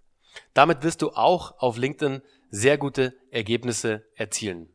Damit 0.53 0.83
wirst 0.83 1.01
du 1.01 1.11
auch 1.11 1.57
auf 1.59 1.77
LinkedIn 1.77 2.21
sehr 2.49 2.77
gute 2.77 3.13
Ergebnisse 3.31 4.03
erzielen. 4.15 4.69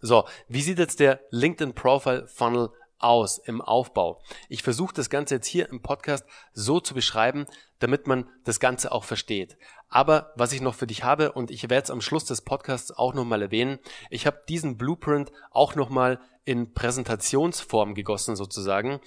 So, 0.00 0.26
wie 0.48 0.62
sieht 0.62 0.78
jetzt 0.78 1.00
der 1.00 1.20
LinkedIn 1.30 1.74
Profile 1.74 2.26
Funnel 2.28 2.70
aus 3.06 3.38
im 3.38 3.62
Aufbau? 3.62 4.20
Ich 4.48 4.62
versuche 4.62 4.94
das 4.94 5.08
Ganze 5.08 5.36
jetzt 5.36 5.46
hier 5.46 5.68
im 5.70 5.80
Podcast 5.80 6.24
so 6.52 6.80
zu 6.80 6.94
beschreiben, 6.94 7.46
damit 7.78 8.06
man 8.06 8.28
das 8.44 8.60
Ganze 8.60 8.92
auch 8.92 9.04
versteht. 9.04 9.56
Aber 9.88 10.32
was 10.36 10.52
ich 10.52 10.60
noch 10.60 10.74
für 10.74 10.86
dich 10.86 11.04
habe, 11.04 11.32
und 11.32 11.50
ich 11.50 11.62
werde 11.62 11.84
es 11.84 11.90
am 11.90 12.00
Schluss 12.00 12.24
des 12.24 12.42
Podcasts 12.42 12.90
auch 12.90 13.14
nochmal 13.14 13.42
erwähnen, 13.42 13.78
ich 14.10 14.26
habe 14.26 14.42
diesen 14.48 14.76
Blueprint 14.76 15.30
auch 15.50 15.74
nochmal 15.74 16.20
in 16.44 16.74
Präsentationsform 16.74 17.94
gegossen 17.94 18.36
sozusagen. 18.36 19.00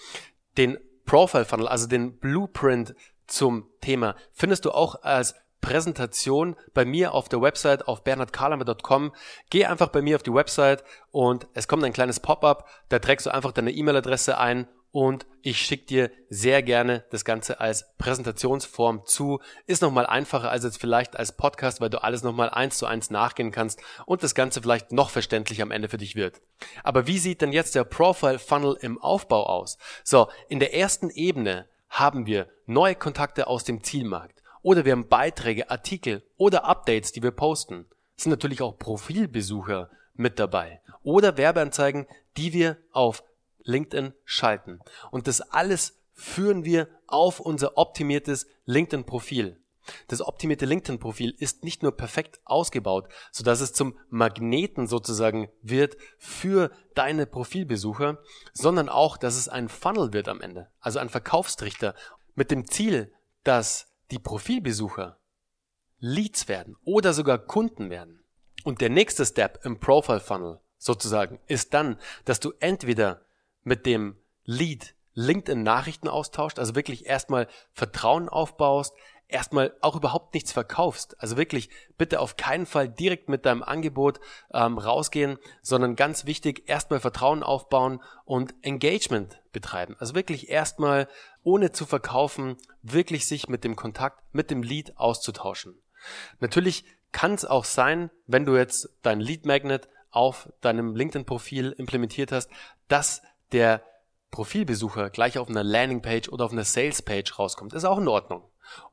Den 0.58 0.78
Profile 1.06 1.46
Funnel, 1.46 1.68
also 1.68 1.88
den 1.88 2.20
Blueprint 2.20 2.96
zum 3.28 3.68
Thema, 3.82 4.16
findest 4.32 4.66
du 4.66 4.72
auch 4.72 5.04
als 5.04 5.36
Präsentation 5.62 6.56
bei 6.74 6.86
mir 6.86 7.14
auf 7.14 7.30
der 7.30 7.42
Website 7.42 7.88
auf 7.88 8.04
bernhardkarlamer.com. 8.04 9.14
Geh 9.50 9.66
einfach 9.66 9.90
bei 9.90 10.02
mir 10.02 10.16
auf 10.16 10.24
die 10.24 10.34
Website 10.34 10.84
und 11.12 11.48
es 11.54 11.68
kommt 11.68 11.84
ein 11.84 11.94
kleines 11.94 12.20
Pop-up, 12.20 12.68
da 12.90 13.00
trägst 13.00 13.26
du 13.26 13.34
einfach 13.34 13.52
deine 13.52 13.72
E-Mail-Adresse 13.72 14.38
ein 14.38 14.68
und 14.92 15.28
ich 15.44 15.62
schicke 15.62 15.86
dir 15.86 16.12
sehr 16.30 16.64
gerne 16.64 17.06
das 17.12 17.24
Ganze 17.24 17.60
als 17.60 17.86
Präsentationsform 17.98 19.04
zu. 19.06 19.40
Ist 19.68 19.84
nochmal 19.84 20.08
einfacher 20.08 20.50
als 20.50 20.64
jetzt 20.64 20.82
vielleicht 20.82 21.16
als 21.16 21.38
Podcast, 21.38 21.80
weil 21.80 21.92
du 21.92 22.04
alles 22.04 22.24
nochmal 22.24 22.50
eins 22.50 22.78
zu 22.78 22.88
eins 22.88 23.12
nachgehen 23.12 23.52
kannst 23.52 23.80
und 24.06 24.24
das 24.24 24.34
Ganze 24.34 24.62
vielleicht 24.62 24.92
noch 24.92 25.12
verständlicher 25.12 25.64
am 25.64 25.72
Ende 25.72 25.90
für 25.90 25.98
dich 25.98 26.16
wird. 26.16 26.42
Aber 26.84 27.06
wie 27.06 27.20
sieht 27.20 27.42
denn 27.42 27.54
jetzt 27.54 27.76
der 27.76 27.84
Profile 27.84 28.40
Funnel 28.40 28.78
im 28.82 29.00
Aufbau 29.00 29.46
aus? 29.46 29.78
So, 30.04 30.28
in 30.48 30.60
der 30.60 30.74
ersten 30.74 31.10
Ebene 31.12 31.68
haben 31.90 32.26
wir 32.26 32.48
neue 32.66 32.96
Kontakte 32.96 33.48
aus 33.48 33.64
dem 33.64 33.84
Zielmarkt 33.84 34.39
oder 34.62 34.86
wir 34.86 34.92
haben 34.92 35.08
Beiträge, 35.08 35.70
Artikel 35.70 36.24
oder 36.38 36.66
Updates, 36.66 37.12
die 37.12 37.24
wir 37.24 37.32
posten. 37.32 37.86
Es 38.18 38.24
sind 38.24 38.32
natürlich 38.32 38.62
auch 38.62 38.78
Profilbesucher 38.78 39.90
mit 40.14 40.40
dabei 40.40 40.82
oder 41.04 41.38
Werbeanzeigen, 41.38 42.08
die 42.38 42.54
wir 42.54 42.78
auf 42.92 43.24
LinkedIn 43.64 44.14
schalten. 44.26 44.80
Und 45.12 45.28
das 45.28 45.42
alles 45.42 46.00
führen 46.14 46.66
wir 46.66 46.90
auf 47.08 47.40
unser 47.40 47.78
optimiertes 47.78 48.48
LinkedIn-Profil. 48.66 49.58
Das 50.08 50.22
optimierte 50.22 50.66
LinkedIn-Profil 50.66 51.36
ist 51.38 51.64
nicht 51.64 51.82
nur 51.82 51.96
perfekt 51.96 52.40
ausgebaut, 52.44 53.08
so 53.32 53.44
dass 53.44 53.62
es 53.62 53.74
zum 53.74 53.98
Magneten 54.10 54.88
sozusagen 54.88 55.50
wird 55.62 55.98
für 56.18 56.72
deine 56.94 57.26
Profilbesucher, 57.26 58.20
sondern 58.54 58.90
auch, 58.90 59.18
dass 59.18 59.36
es 59.36 59.48
ein 59.48 59.70
Funnel 59.70 60.14
wird 60.14 60.28
am 60.28 60.42
Ende, 60.42 60.70
also 60.80 61.00
ein 61.00 61.10
Verkaufstrichter 61.10 61.96
mit 62.36 62.52
dem 62.52 62.68
Ziel, 62.68 63.12
dass 63.44 63.89
die 64.12 64.20
Profilbesucher 64.20 65.20
Leads 66.00 66.48
werden 66.48 66.78
oder 66.84 67.14
sogar 67.14 67.38
Kunden 67.38 67.90
werden. 67.90 68.24
Und 68.64 68.82
der 68.82 68.90
nächste 68.90 69.26
Step 69.26 69.60
im 69.64 69.80
Profile 69.80 70.20
Funnel 70.20 70.60
sozusagen 70.78 71.40
ist 71.48 71.74
dann, 71.74 71.98
dass 72.26 72.40
du 72.40 72.54
entweder 72.60 73.26
mit 73.64 73.86
dem 73.86 74.18
Lead 74.44 74.96
LinkedIn 75.14 75.64
Nachrichten 75.64 76.08
austauscht, 76.08 76.60
also 76.60 76.76
wirklich 76.76 77.06
erstmal 77.06 77.48
Vertrauen 77.74 78.30
aufbaust, 78.30 78.94
erstmal 79.30 79.74
auch 79.80 79.96
überhaupt 79.96 80.34
nichts 80.34 80.52
verkaufst. 80.52 81.16
Also 81.22 81.38
wirklich 81.38 81.70
bitte 81.98 82.20
auf 82.20 82.36
keinen 82.36 82.66
Fall 82.66 82.90
direkt 82.90 83.30
mit 83.30 83.46
deinem 83.46 83.64
Angebot 83.64 84.20
ähm, 84.52 84.78
rausgehen, 84.78 85.38
sondern 85.62 85.96
ganz 85.96 86.26
wichtig, 86.26 86.68
erstmal 86.68 87.00
Vertrauen 87.00 87.44
aufbauen 87.44 88.02
und 88.26 88.54
Engagement 88.64 89.40
betreiben. 89.54 89.96
Also 90.00 90.16
wirklich 90.16 90.50
erstmal 90.50 91.08
ohne 91.44 91.72
zu 91.72 91.86
verkaufen, 91.86 92.58
wirklich 92.82 93.28
sich 93.28 93.48
mit 93.48 93.64
dem 93.64 93.76
Kontakt, 93.76 94.22
mit 94.34 94.52
dem 94.52 94.64
Lead 94.64 94.98
auszutauschen. 94.98 95.76
Natürlich 96.40 96.84
kann 97.12 97.34
es 97.34 97.46
auch 97.46 97.66
sein, 97.66 98.10
wenn 98.28 98.46
du 98.46 98.58
jetzt 98.58 98.90
dein 99.02 99.20
Lead 99.20 99.46
Magnet 99.46 99.88
auf 100.12 100.52
deinem 100.62 100.96
LinkedIn-Profil 100.96 101.76
implementiert 101.78 102.32
hast, 102.32 102.50
dass 102.88 103.22
der 103.52 103.84
Profilbesucher 104.32 105.10
gleich 105.10 105.38
auf 105.38 105.50
einer 105.50 105.64
Landingpage 105.64 106.30
oder 106.30 106.46
auf 106.46 106.52
einer 106.52 106.64
Salespage 106.64 107.36
rauskommt. 107.36 107.74
ist 107.74 107.86
auch 107.86 107.98
in 107.98 108.08
Ordnung. 108.08 108.44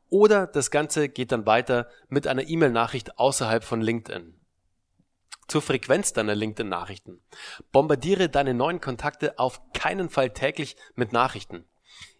Oder 0.08 0.46
das 0.46 0.70
Ganze 0.70 1.08
geht 1.08 1.32
dann 1.32 1.46
weiter 1.46 1.88
mit 2.08 2.26
einer 2.26 2.48
E-Mail-Nachricht 2.48 3.18
außerhalb 3.18 3.64
von 3.64 3.80
LinkedIn. 3.80 4.34
Zur 5.48 5.62
Frequenz 5.62 6.12
deiner 6.12 6.34
LinkedIn-Nachrichten. 6.34 7.20
Bombardiere 7.70 8.28
deine 8.28 8.54
neuen 8.54 8.80
Kontakte 8.80 9.38
auf 9.38 9.60
keinen 9.72 10.10
Fall 10.10 10.30
täglich 10.30 10.76
mit 10.94 11.12
Nachrichten. 11.12 11.64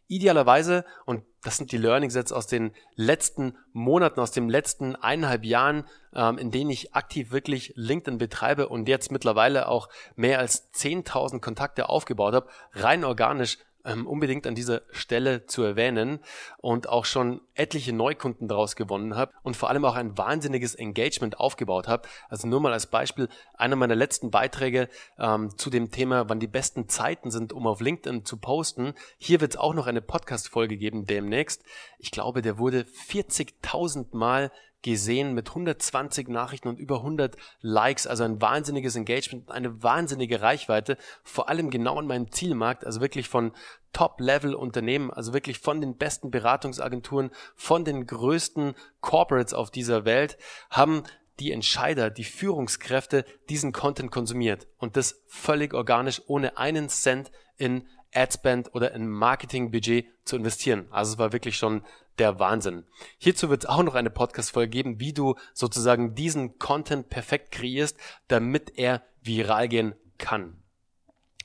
Idealerweise, 0.09 0.85
und 1.05 1.25
das 1.43 1.57
sind 1.57 1.73
die 1.73 1.79
Learning 1.79 2.11
Sets 2.11 2.31
aus 2.31 2.47
den 2.47 2.73
letzten 2.95 3.57
Monaten, 3.73 4.21
aus 4.21 4.31
den 4.31 4.49
letzten 4.49 4.95
eineinhalb 4.95 5.45
Jahren, 5.45 5.85
ähm, 6.15 6.39
in 6.39 6.53
denen 6.53 6.71
ich 6.71 6.95
aktiv 6.95 7.33
wirklich 7.33 7.73
LinkedIn 7.75 8.19
betreibe 8.19 8.69
und 8.69 8.89
jetzt 8.89 9.11
mittlerweile 9.11 9.69
auch 9.69 9.89
mehr 10.15 10.39
als 10.39 10.73
10.000 10.73 11.41
Kontakte 11.41 11.89
aufgebaut 11.89 12.35
habe, 12.35 12.49
rein 12.73 13.05
organisch 13.05 13.59
ähm, 13.87 14.07
unbedingt 14.07 14.47
an 14.47 14.55
dieser 14.55 14.83
Stelle 14.91 15.47
zu 15.47 15.63
erwähnen 15.63 16.21
und 16.59 16.89
auch 16.89 17.05
schon 17.05 17.41
etliche 17.55 17.93
Neukunden 17.93 18.49
daraus 18.49 18.77
gewonnen 18.77 19.17
habe 19.17 19.33
und 19.43 19.57
vor 19.57 19.71
allem 19.71 19.85
auch 19.85 19.95
ein 19.95 20.19
wahnsinniges 20.19 20.75
Engagement 20.75 21.41
aufgebaut 21.41 21.89
habe. 21.89 22.09
Also 22.29 22.49
nur 22.49 22.61
mal 22.61 22.73
als 22.73 22.87
Beispiel, 22.87 23.29
einer 23.55 23.77
meiner 23.77 23.95
letzten 23.95 24.31
Beiträge 24.31 24.89
ähm, 25.19 25.57
zu 25.57 25.71
dem 25.71 25.91
Thema, 25.91 26.29
wann 26.29 26.41
die 26.41 26.47
besten 26.47 26.89
Zeiten 26.89 27.31
sind, 27.31 27.53
um 27.53 27.67
auf 27.67 27.81
LinkedIn 27.81 28.25
zu 28.25 28.37
posten. 28.39 28.95
Hier 29.19 29.41
wird 29.41 29.53
es 29.55 29.61
auch 29.61 29.75
noch 29.75 29.87
eine 29.87 30.03
Podcast-Folge 30.03 30.77
geben 30.77 31.07
demnächst. 31.07 31.65
Ich 31.99 32.11
glaube, 32.11 32.43
der 32.43 32.59
wurde 32.59 32.87
40.000 33.09 34.17
Mal 34.17 34.51
gesehen 34.87 35.35
mit 35.35 35.49
120 35.49 36.29
Nachrichten 36.29 36.69
und 36.69 36.79
über 36.79 36.99
100 36.99 37.37
Likes, 37.61 38.07
also 38.07 38.23
ein 38.23 38.41
wahnsinniges 38.41 38.95
Engagement, 38.95 39.51
eine 39.51 39.83
wahnsinnige 39.83 40.43
Reichweite, 40.43 40.97
vor 41.25 41.49
allem 41.49 41.71
genau 41.71 42.01
in 42.01 42.07
meinem 42.07 42.31
Zielmarkt, 42.31 42.87
also 42.87 43.01
wirklich 43.01 43.29
von 43.29 43.51
Top-Level-Unternehmen, 43.93 45.11
also 45.11 45.33
wirklich 45.33 45.59
von 45.59 45.81
den 45.81 45.97
besten 45.97 46.31
Beratungsagenturen, 46.31 47.33
von 47.57 47.85
den 47.85 48.07
größten 48.07 48.77
Corporates 49.01 49.55
auf 49.55 49.73
dieser 49.73 50.05
Welt, 50.05 50.39
haben 50.71 51.03
die 51.41 51.51
Entscheider, 51.51 52.09
die 52.09 52.23
Führungskräfte 52.23 53.25
diesen 53.49 53.73
Content 53.73 54.13
konsumiert. 54.13 54.69
Und 54.79 54.97
das 54.97 55.21
völlig 55.27 55.75
organisch, 55.75 56.23
ohne 56.29 56.59
einen 56.59 56.89
Cent 56.91 57.33
in 57.59 57.89
Adspend 58.15 58.75
oder 58.75 58.93
in 58.93 59.09
Marketingbudget 59.09 60.07
zu 60.25 60.37
investieren. 60.37 60.87
Also 60.91 61.13
es 61.13 61.19
war 61.19 61.33
wirklich 61.33 61.57
schon 61.57 61.83
der 62.19 62.39
Wahnsinn. 62.39 62.85
Hierzu 63.19 63.51
wird 63.51 63.65
es 63.65 63.69
auch 63.69 63.83
noch 63.83 63.95
eine 63.95 64.11
Podcast-Folge 64.11 64.71
geben, 64.71 65.01
wie 65.01 65.13
du 65.13 65.35
sozusagen 65.53 66.15
diesen 66.15 66.59
Content 66.59 67.09
perfekt 67.11 67.53
kreierst, 67.53 67.99
damit 68.29 68.79
er 68.79 69.03
viral 69.23 69.69
gehen 69.69 69.95
kann. 70.19 70.57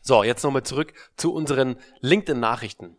So, 0.01 0.23
jetzt 0.23 0.43
nochmal 0.43 0.63
zurück 0.63 0.93
zu 1.17 1.33
unseren 1.33 1.75
LinkedIn-Nachrichten. 1.99 2.97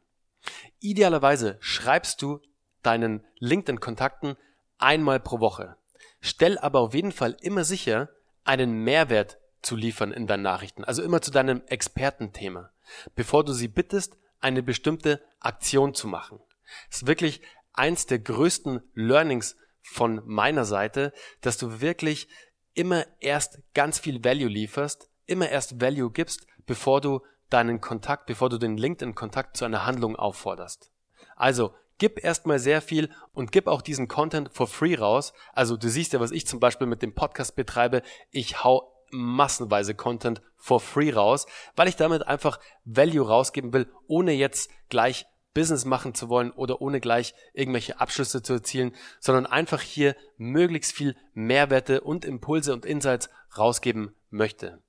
Idealerweise 0.81 1.57
schreibst 1.61 2.23
du 2.23 2.41
deinen 2.83 3.25
LinkedIn-Kontakten 3.39 4.37
einmal 4.79 5.21
pro 5.21 5.41
Woche. 5.41 5.77
Stell 6.21 6.59
aber 6.59 6.81
auf 6.81 6.95
jeden 6.95 7.13
Fall 7.13 7.37
immer 7.41 7.65
sicher, 7.65 8.09
einen 8.45 8.85
Mehrwert 8.85 9.39
zu 9.63 9.77
liefern 9.77 10.13
in 10.13 10.27
deinen 10.27 10.43
Nachrichten, 10.43 10.85
also 10.85 11.03
immer 11.03 11.23
zu 11.23 11.31
deinem 11.31 11.63
Expertenthema, 11.67 12.71
bevor 13.15 13.45
du 13.45 13.53
sie 13.53 13.69
bittest, 13.69 14.17
eine 14.41 14.63
bestimmte 14.63 15.23
Aktion 15.41 15.95
zu 15.95 16.09
machen. 16.09 16.41
Das 16.89 17.03
ist 17.03 17.07
wirklich 17.07 17.41
eins 17.73 18.07
der 18.07 18.19
größten 18.19 18.83
Learnings 18.95 19.57
von 19.83 20.23
meiner 20.25 20.65
Seite, 20.65 21.13
dass 21.41 21.59
du 21.59 21.81
wirklich 21.81 22.29
immer 22.75 23.07
erst 23.21 23.61
ganz 23.75 23.99
viel 23.99 24.25
Value 24.25 24.49
lieferst, 24.49 25.11
immer 25.27 25.49
erst 25.49 25.81
Value 25.81 26.11
gibst, 26.11 26.47
bevor 26.67 27.01
du 27.01 27.21
deinen 27.51 27.81
Kontakt, 27.81 28.27
bevor 28.27 28.49
du 28.49 28.59
den 28.59 28.77
LinkedIn-Kontakt 28.77 29.57
zu 29.57 29.65
einer 29.65 29.85
Handlung 29.85 30.17
aufforderst. 30.17 30.91
Also 31.37 31.75
gib 31.99 32.25
erstmal 32.25 32.59
sehr 32.59 32.81
viel 32.81 33.11
und 33.33 33.53
gib 33.53 33.67
auch 33.67 33.83
diesen 33.83 34.09
Content 34.09 34.51
for 34.53 34.67
free 34.67 34.97
raus. 34.97 35.33
Also 35.53 35.77
du 35.77 35.89
siehst 35.89 36.13
ja, 36.13 36.21
was 36.21 36.31
ich 36.31 36.47
zum 36.47 36.61
Beispiel 36.61 36.87
mit 36.87 37.03
dem 37.03 37.15
Podcast 37.15 37.55
betreibe. 37.55 38.03
Ich 38.31 38.65
hau 38.65 38.92
massenweise 39.13 39.95
Content 39.95 40.43
for 40.57 40.81
free 40.81 41.13
raus, 41.13 41.47
weil 41.77 41.89
ich 41.89 41.97
damit 41.97 42.27
einfach 42.27 42.59
Value 42.85 43.27
rausgeben 43.27 43.73
will, 43.73 43.89
ohne 44.09 44.33
jetzt 44.33 44.71
gleich 44.89 45.27
Business 45.55 45.85
machen 45.85 46.15
zu 46.15 46.29
wollen 46.29 46.51
oder 46.51 46.81
ohne 46.81 47.01
gleich 47.01 47.35
irgendwelche 47.53 48.01
Abschlüsse 48.01 48.43
zu 48.43 48.55
erzielen, 48.55 48.95
sondern 49.21 49.47
einfach 49.47 49.83
hier 49.83 50.17
möglichst 50.37 50.93
viel 50.93 51.15
Mehrwerte 51.35 52.01
und 52.01 52.25
Impulse 52.25 52.73
und 52.73 52.87
Insights 52.87 53.29
rausgeben 53.57 54.15
möchte. 54.31 54.83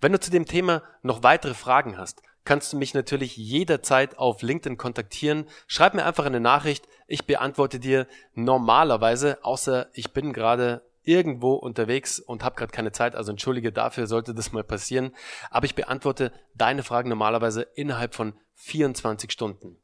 Wenn 0.00 0.12
du 0.12 0.20
zu 0.20 0.30
dem 0.30 0.46
Thema 0.46 0.82
noch 1.02 1.22
weitere 1.22 1.54
Fragen 1.54 1.98
hast, 1.98 2.22
kannst 2.44 2.72
du 2.72 2.78
mich 2.78 2.94
natürlich 2.94 3.36
jederzeit 3.36 4.16
auf 4.16 4.40
LinkedIn 4.40 4.78
kontaktieren. 4.78 5.46
Schreib 5.66 5.92
mir 5.92 6.06
einfach 6.06 6.24
eine 6.24 6.40
Nachricht. 6.40 6.88
Ich 7.06 7.26
beantworte 7.26 7.78
dir 7.78 8.06
normalerweise, 8.32 9.44
außer 9.44 9.90
ich 9.92 10.12
bin 10.12 10.32
gerade 10.32 10.87
irgendwo 11.08 11.54
unterwegs 11.54 12.20
und 12.20 12.44
habe 12.44 12.54
gerade 12.56 12.70
keine 12.70 12.92
Zeit, 12.92 13.16
also 13.16 13.30
entschuldige 13.30 13.72
dafür, 13.72 14.06
sollte 14.06 14.34
das 14.34 14.52
mal 14.52 14.62
passieren. 14.62 15.12
Aber 15.50 15.64
ich 15.64 15.74
beantworte 15.74 16.32
deine 16.54 16.82
Fragen 16.82 17.08
normalerweise 17.08 17.62
innerhalb 17.62 18.14
von 18.14 18.34
24 18.56 19.32
Stunden. 19.32 19.78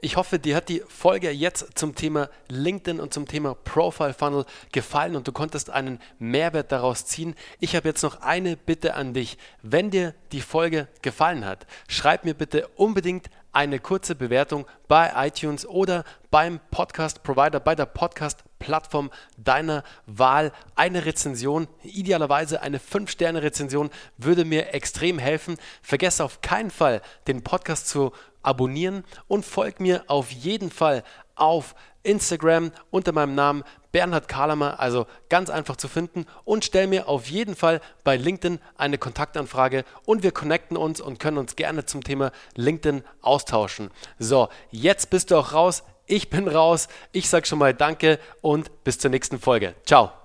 Ich 0.00 0.16
hoffe, 0.16 0.38
dir 0.38 0.56
hat 0.56 0.68
die 0.68 0.82
Folge 0.88 1.30
jetzt 1.30 1.78
zum 1.78 1.94
Thema 1.94 2.28
LinkedIn 2.48 3.00
und 3.00 3.14
zum 3.14 3.26
Thema 3.26 3.54
Profile 3.54 4.14
Funnel 4.14 4.44
gefallen 4.72 5.14
und 5.14 5.28
du 5.28 5.32
konntest 5.32 5.70
einen 5.70 6.00
Mehrwert 6.18 6.72
daraus 6.72 7.06
ziehen. 7.06 7.34
Ich 7.60 7.76
habe 7.76 7.88
jetzt 7.88 8.02
noch 8.02 8.20
eine 8.20 8.56
Bitte 8.56 8.94
an 8.94 9.14
dich. 9.14 9.38
Wenn 9.62 9.90
dir 9.90 10.14
die 10.32 10.40
Folge 10.40 10.88
gefallen 11.02 11.44
hat, 11.44 11.66
schreib 11.88 12.24
mir 12.24 12.34
bitte 12.34 12.68
unbedingt 12.76 13.30
eine 13.52 13.78
kurze 13.78 14.14
Bewertung 14.14 14.66
bei 14.88 15.12
iTunes 15.14 15.66
oder 15.66 16.04
beim 16.30 16.58
Podcast 16.70 17.22
Provider, 17.22 17.60
bei 17.60 17.74
der 17.74 17.86
Podcast 17.86 18.44
Plattform 18.62 19.10
deiner 19.36 19.84
Wahl. 20.06 20.52
Eine 20.74 21.04
Rezension, 21.04 21.68
idealerweise 21.82 22.62
eine 22.62 22.78
5-Sterne-Rezension, 22.78 23.90
würde 24.16 24.44
mir 24.44 24.72
extrem 24.72 25.18
helfen. 25.18 25.56
Vergesse 25.82 26.24
auf 26.24 26.40
keinen 26.40 26.70
Fall, 26.70 27.02
den 27.26 27.42
Podcast 27.42 27.88
zu 27.88 28.12
abonnieren 28.42 29.04
und 29.28 29.44
folg 29.44 29.80
mir 29.80 30.04
auf 30.08 30.30
jeden 30.30 30.70
Fall 30.70 31.04
auf 31.34 31.74
Instagram 32.02 32.72
unter 32.90 33.12
meinem 33.12 33.34
Namen 33.34 33.64
Bernhard 33.92 34.26
Kalamer, 34.26 34.80
also 34.80 35.06
ganz 35.28 35.50
einfach 35.50 35.76
zu 35.76 35.86
finden 35.86 36.26
und 36.44 36.64
stell 36.64 36.86
mir 36.86 37.08
auf 37.08 37.28
jeden 37.28 37.54
Fall 37.54 37.80
bei 38.04 38.16
LinkedIn 38.16 38.58
eine 38.76 38.98
Kontaktanfrage 38.98 39.84
und 40.06 40.22
wir 40.22 40.32
connecten 40.32 40.76
uns 40.76 41.00
und 41.00 41.18
können 41.20 41.38
uns 41.38 41.56
gerne 41.56 41.84
zum 41.84 42.02
Thema 42.02 42.32
LinkedIn 42.56 43.04
austauschen. 43.20 43.90
So, 44.18 44.48
jetzt 44.70 45.10
bist 45.10 45.30
du 45.30 45.36
auch 45.36 45.52
raus. 45.52 45.84
Ich 46.06 46.30
bin 46.30 46.48
raus. 46.48 46.88
Ich 47.12 47.28
sage 47.28 47.46
schon 47.46 47.58
mal 47.58 47.74
Danke 47.74 48.18
und 48.40 48.84
bis 48.84 48.98
zur 48.98 49.10
nächsten 49.10 49.38
Folge. 49.38 49.74
Ciao. 49.84 50.21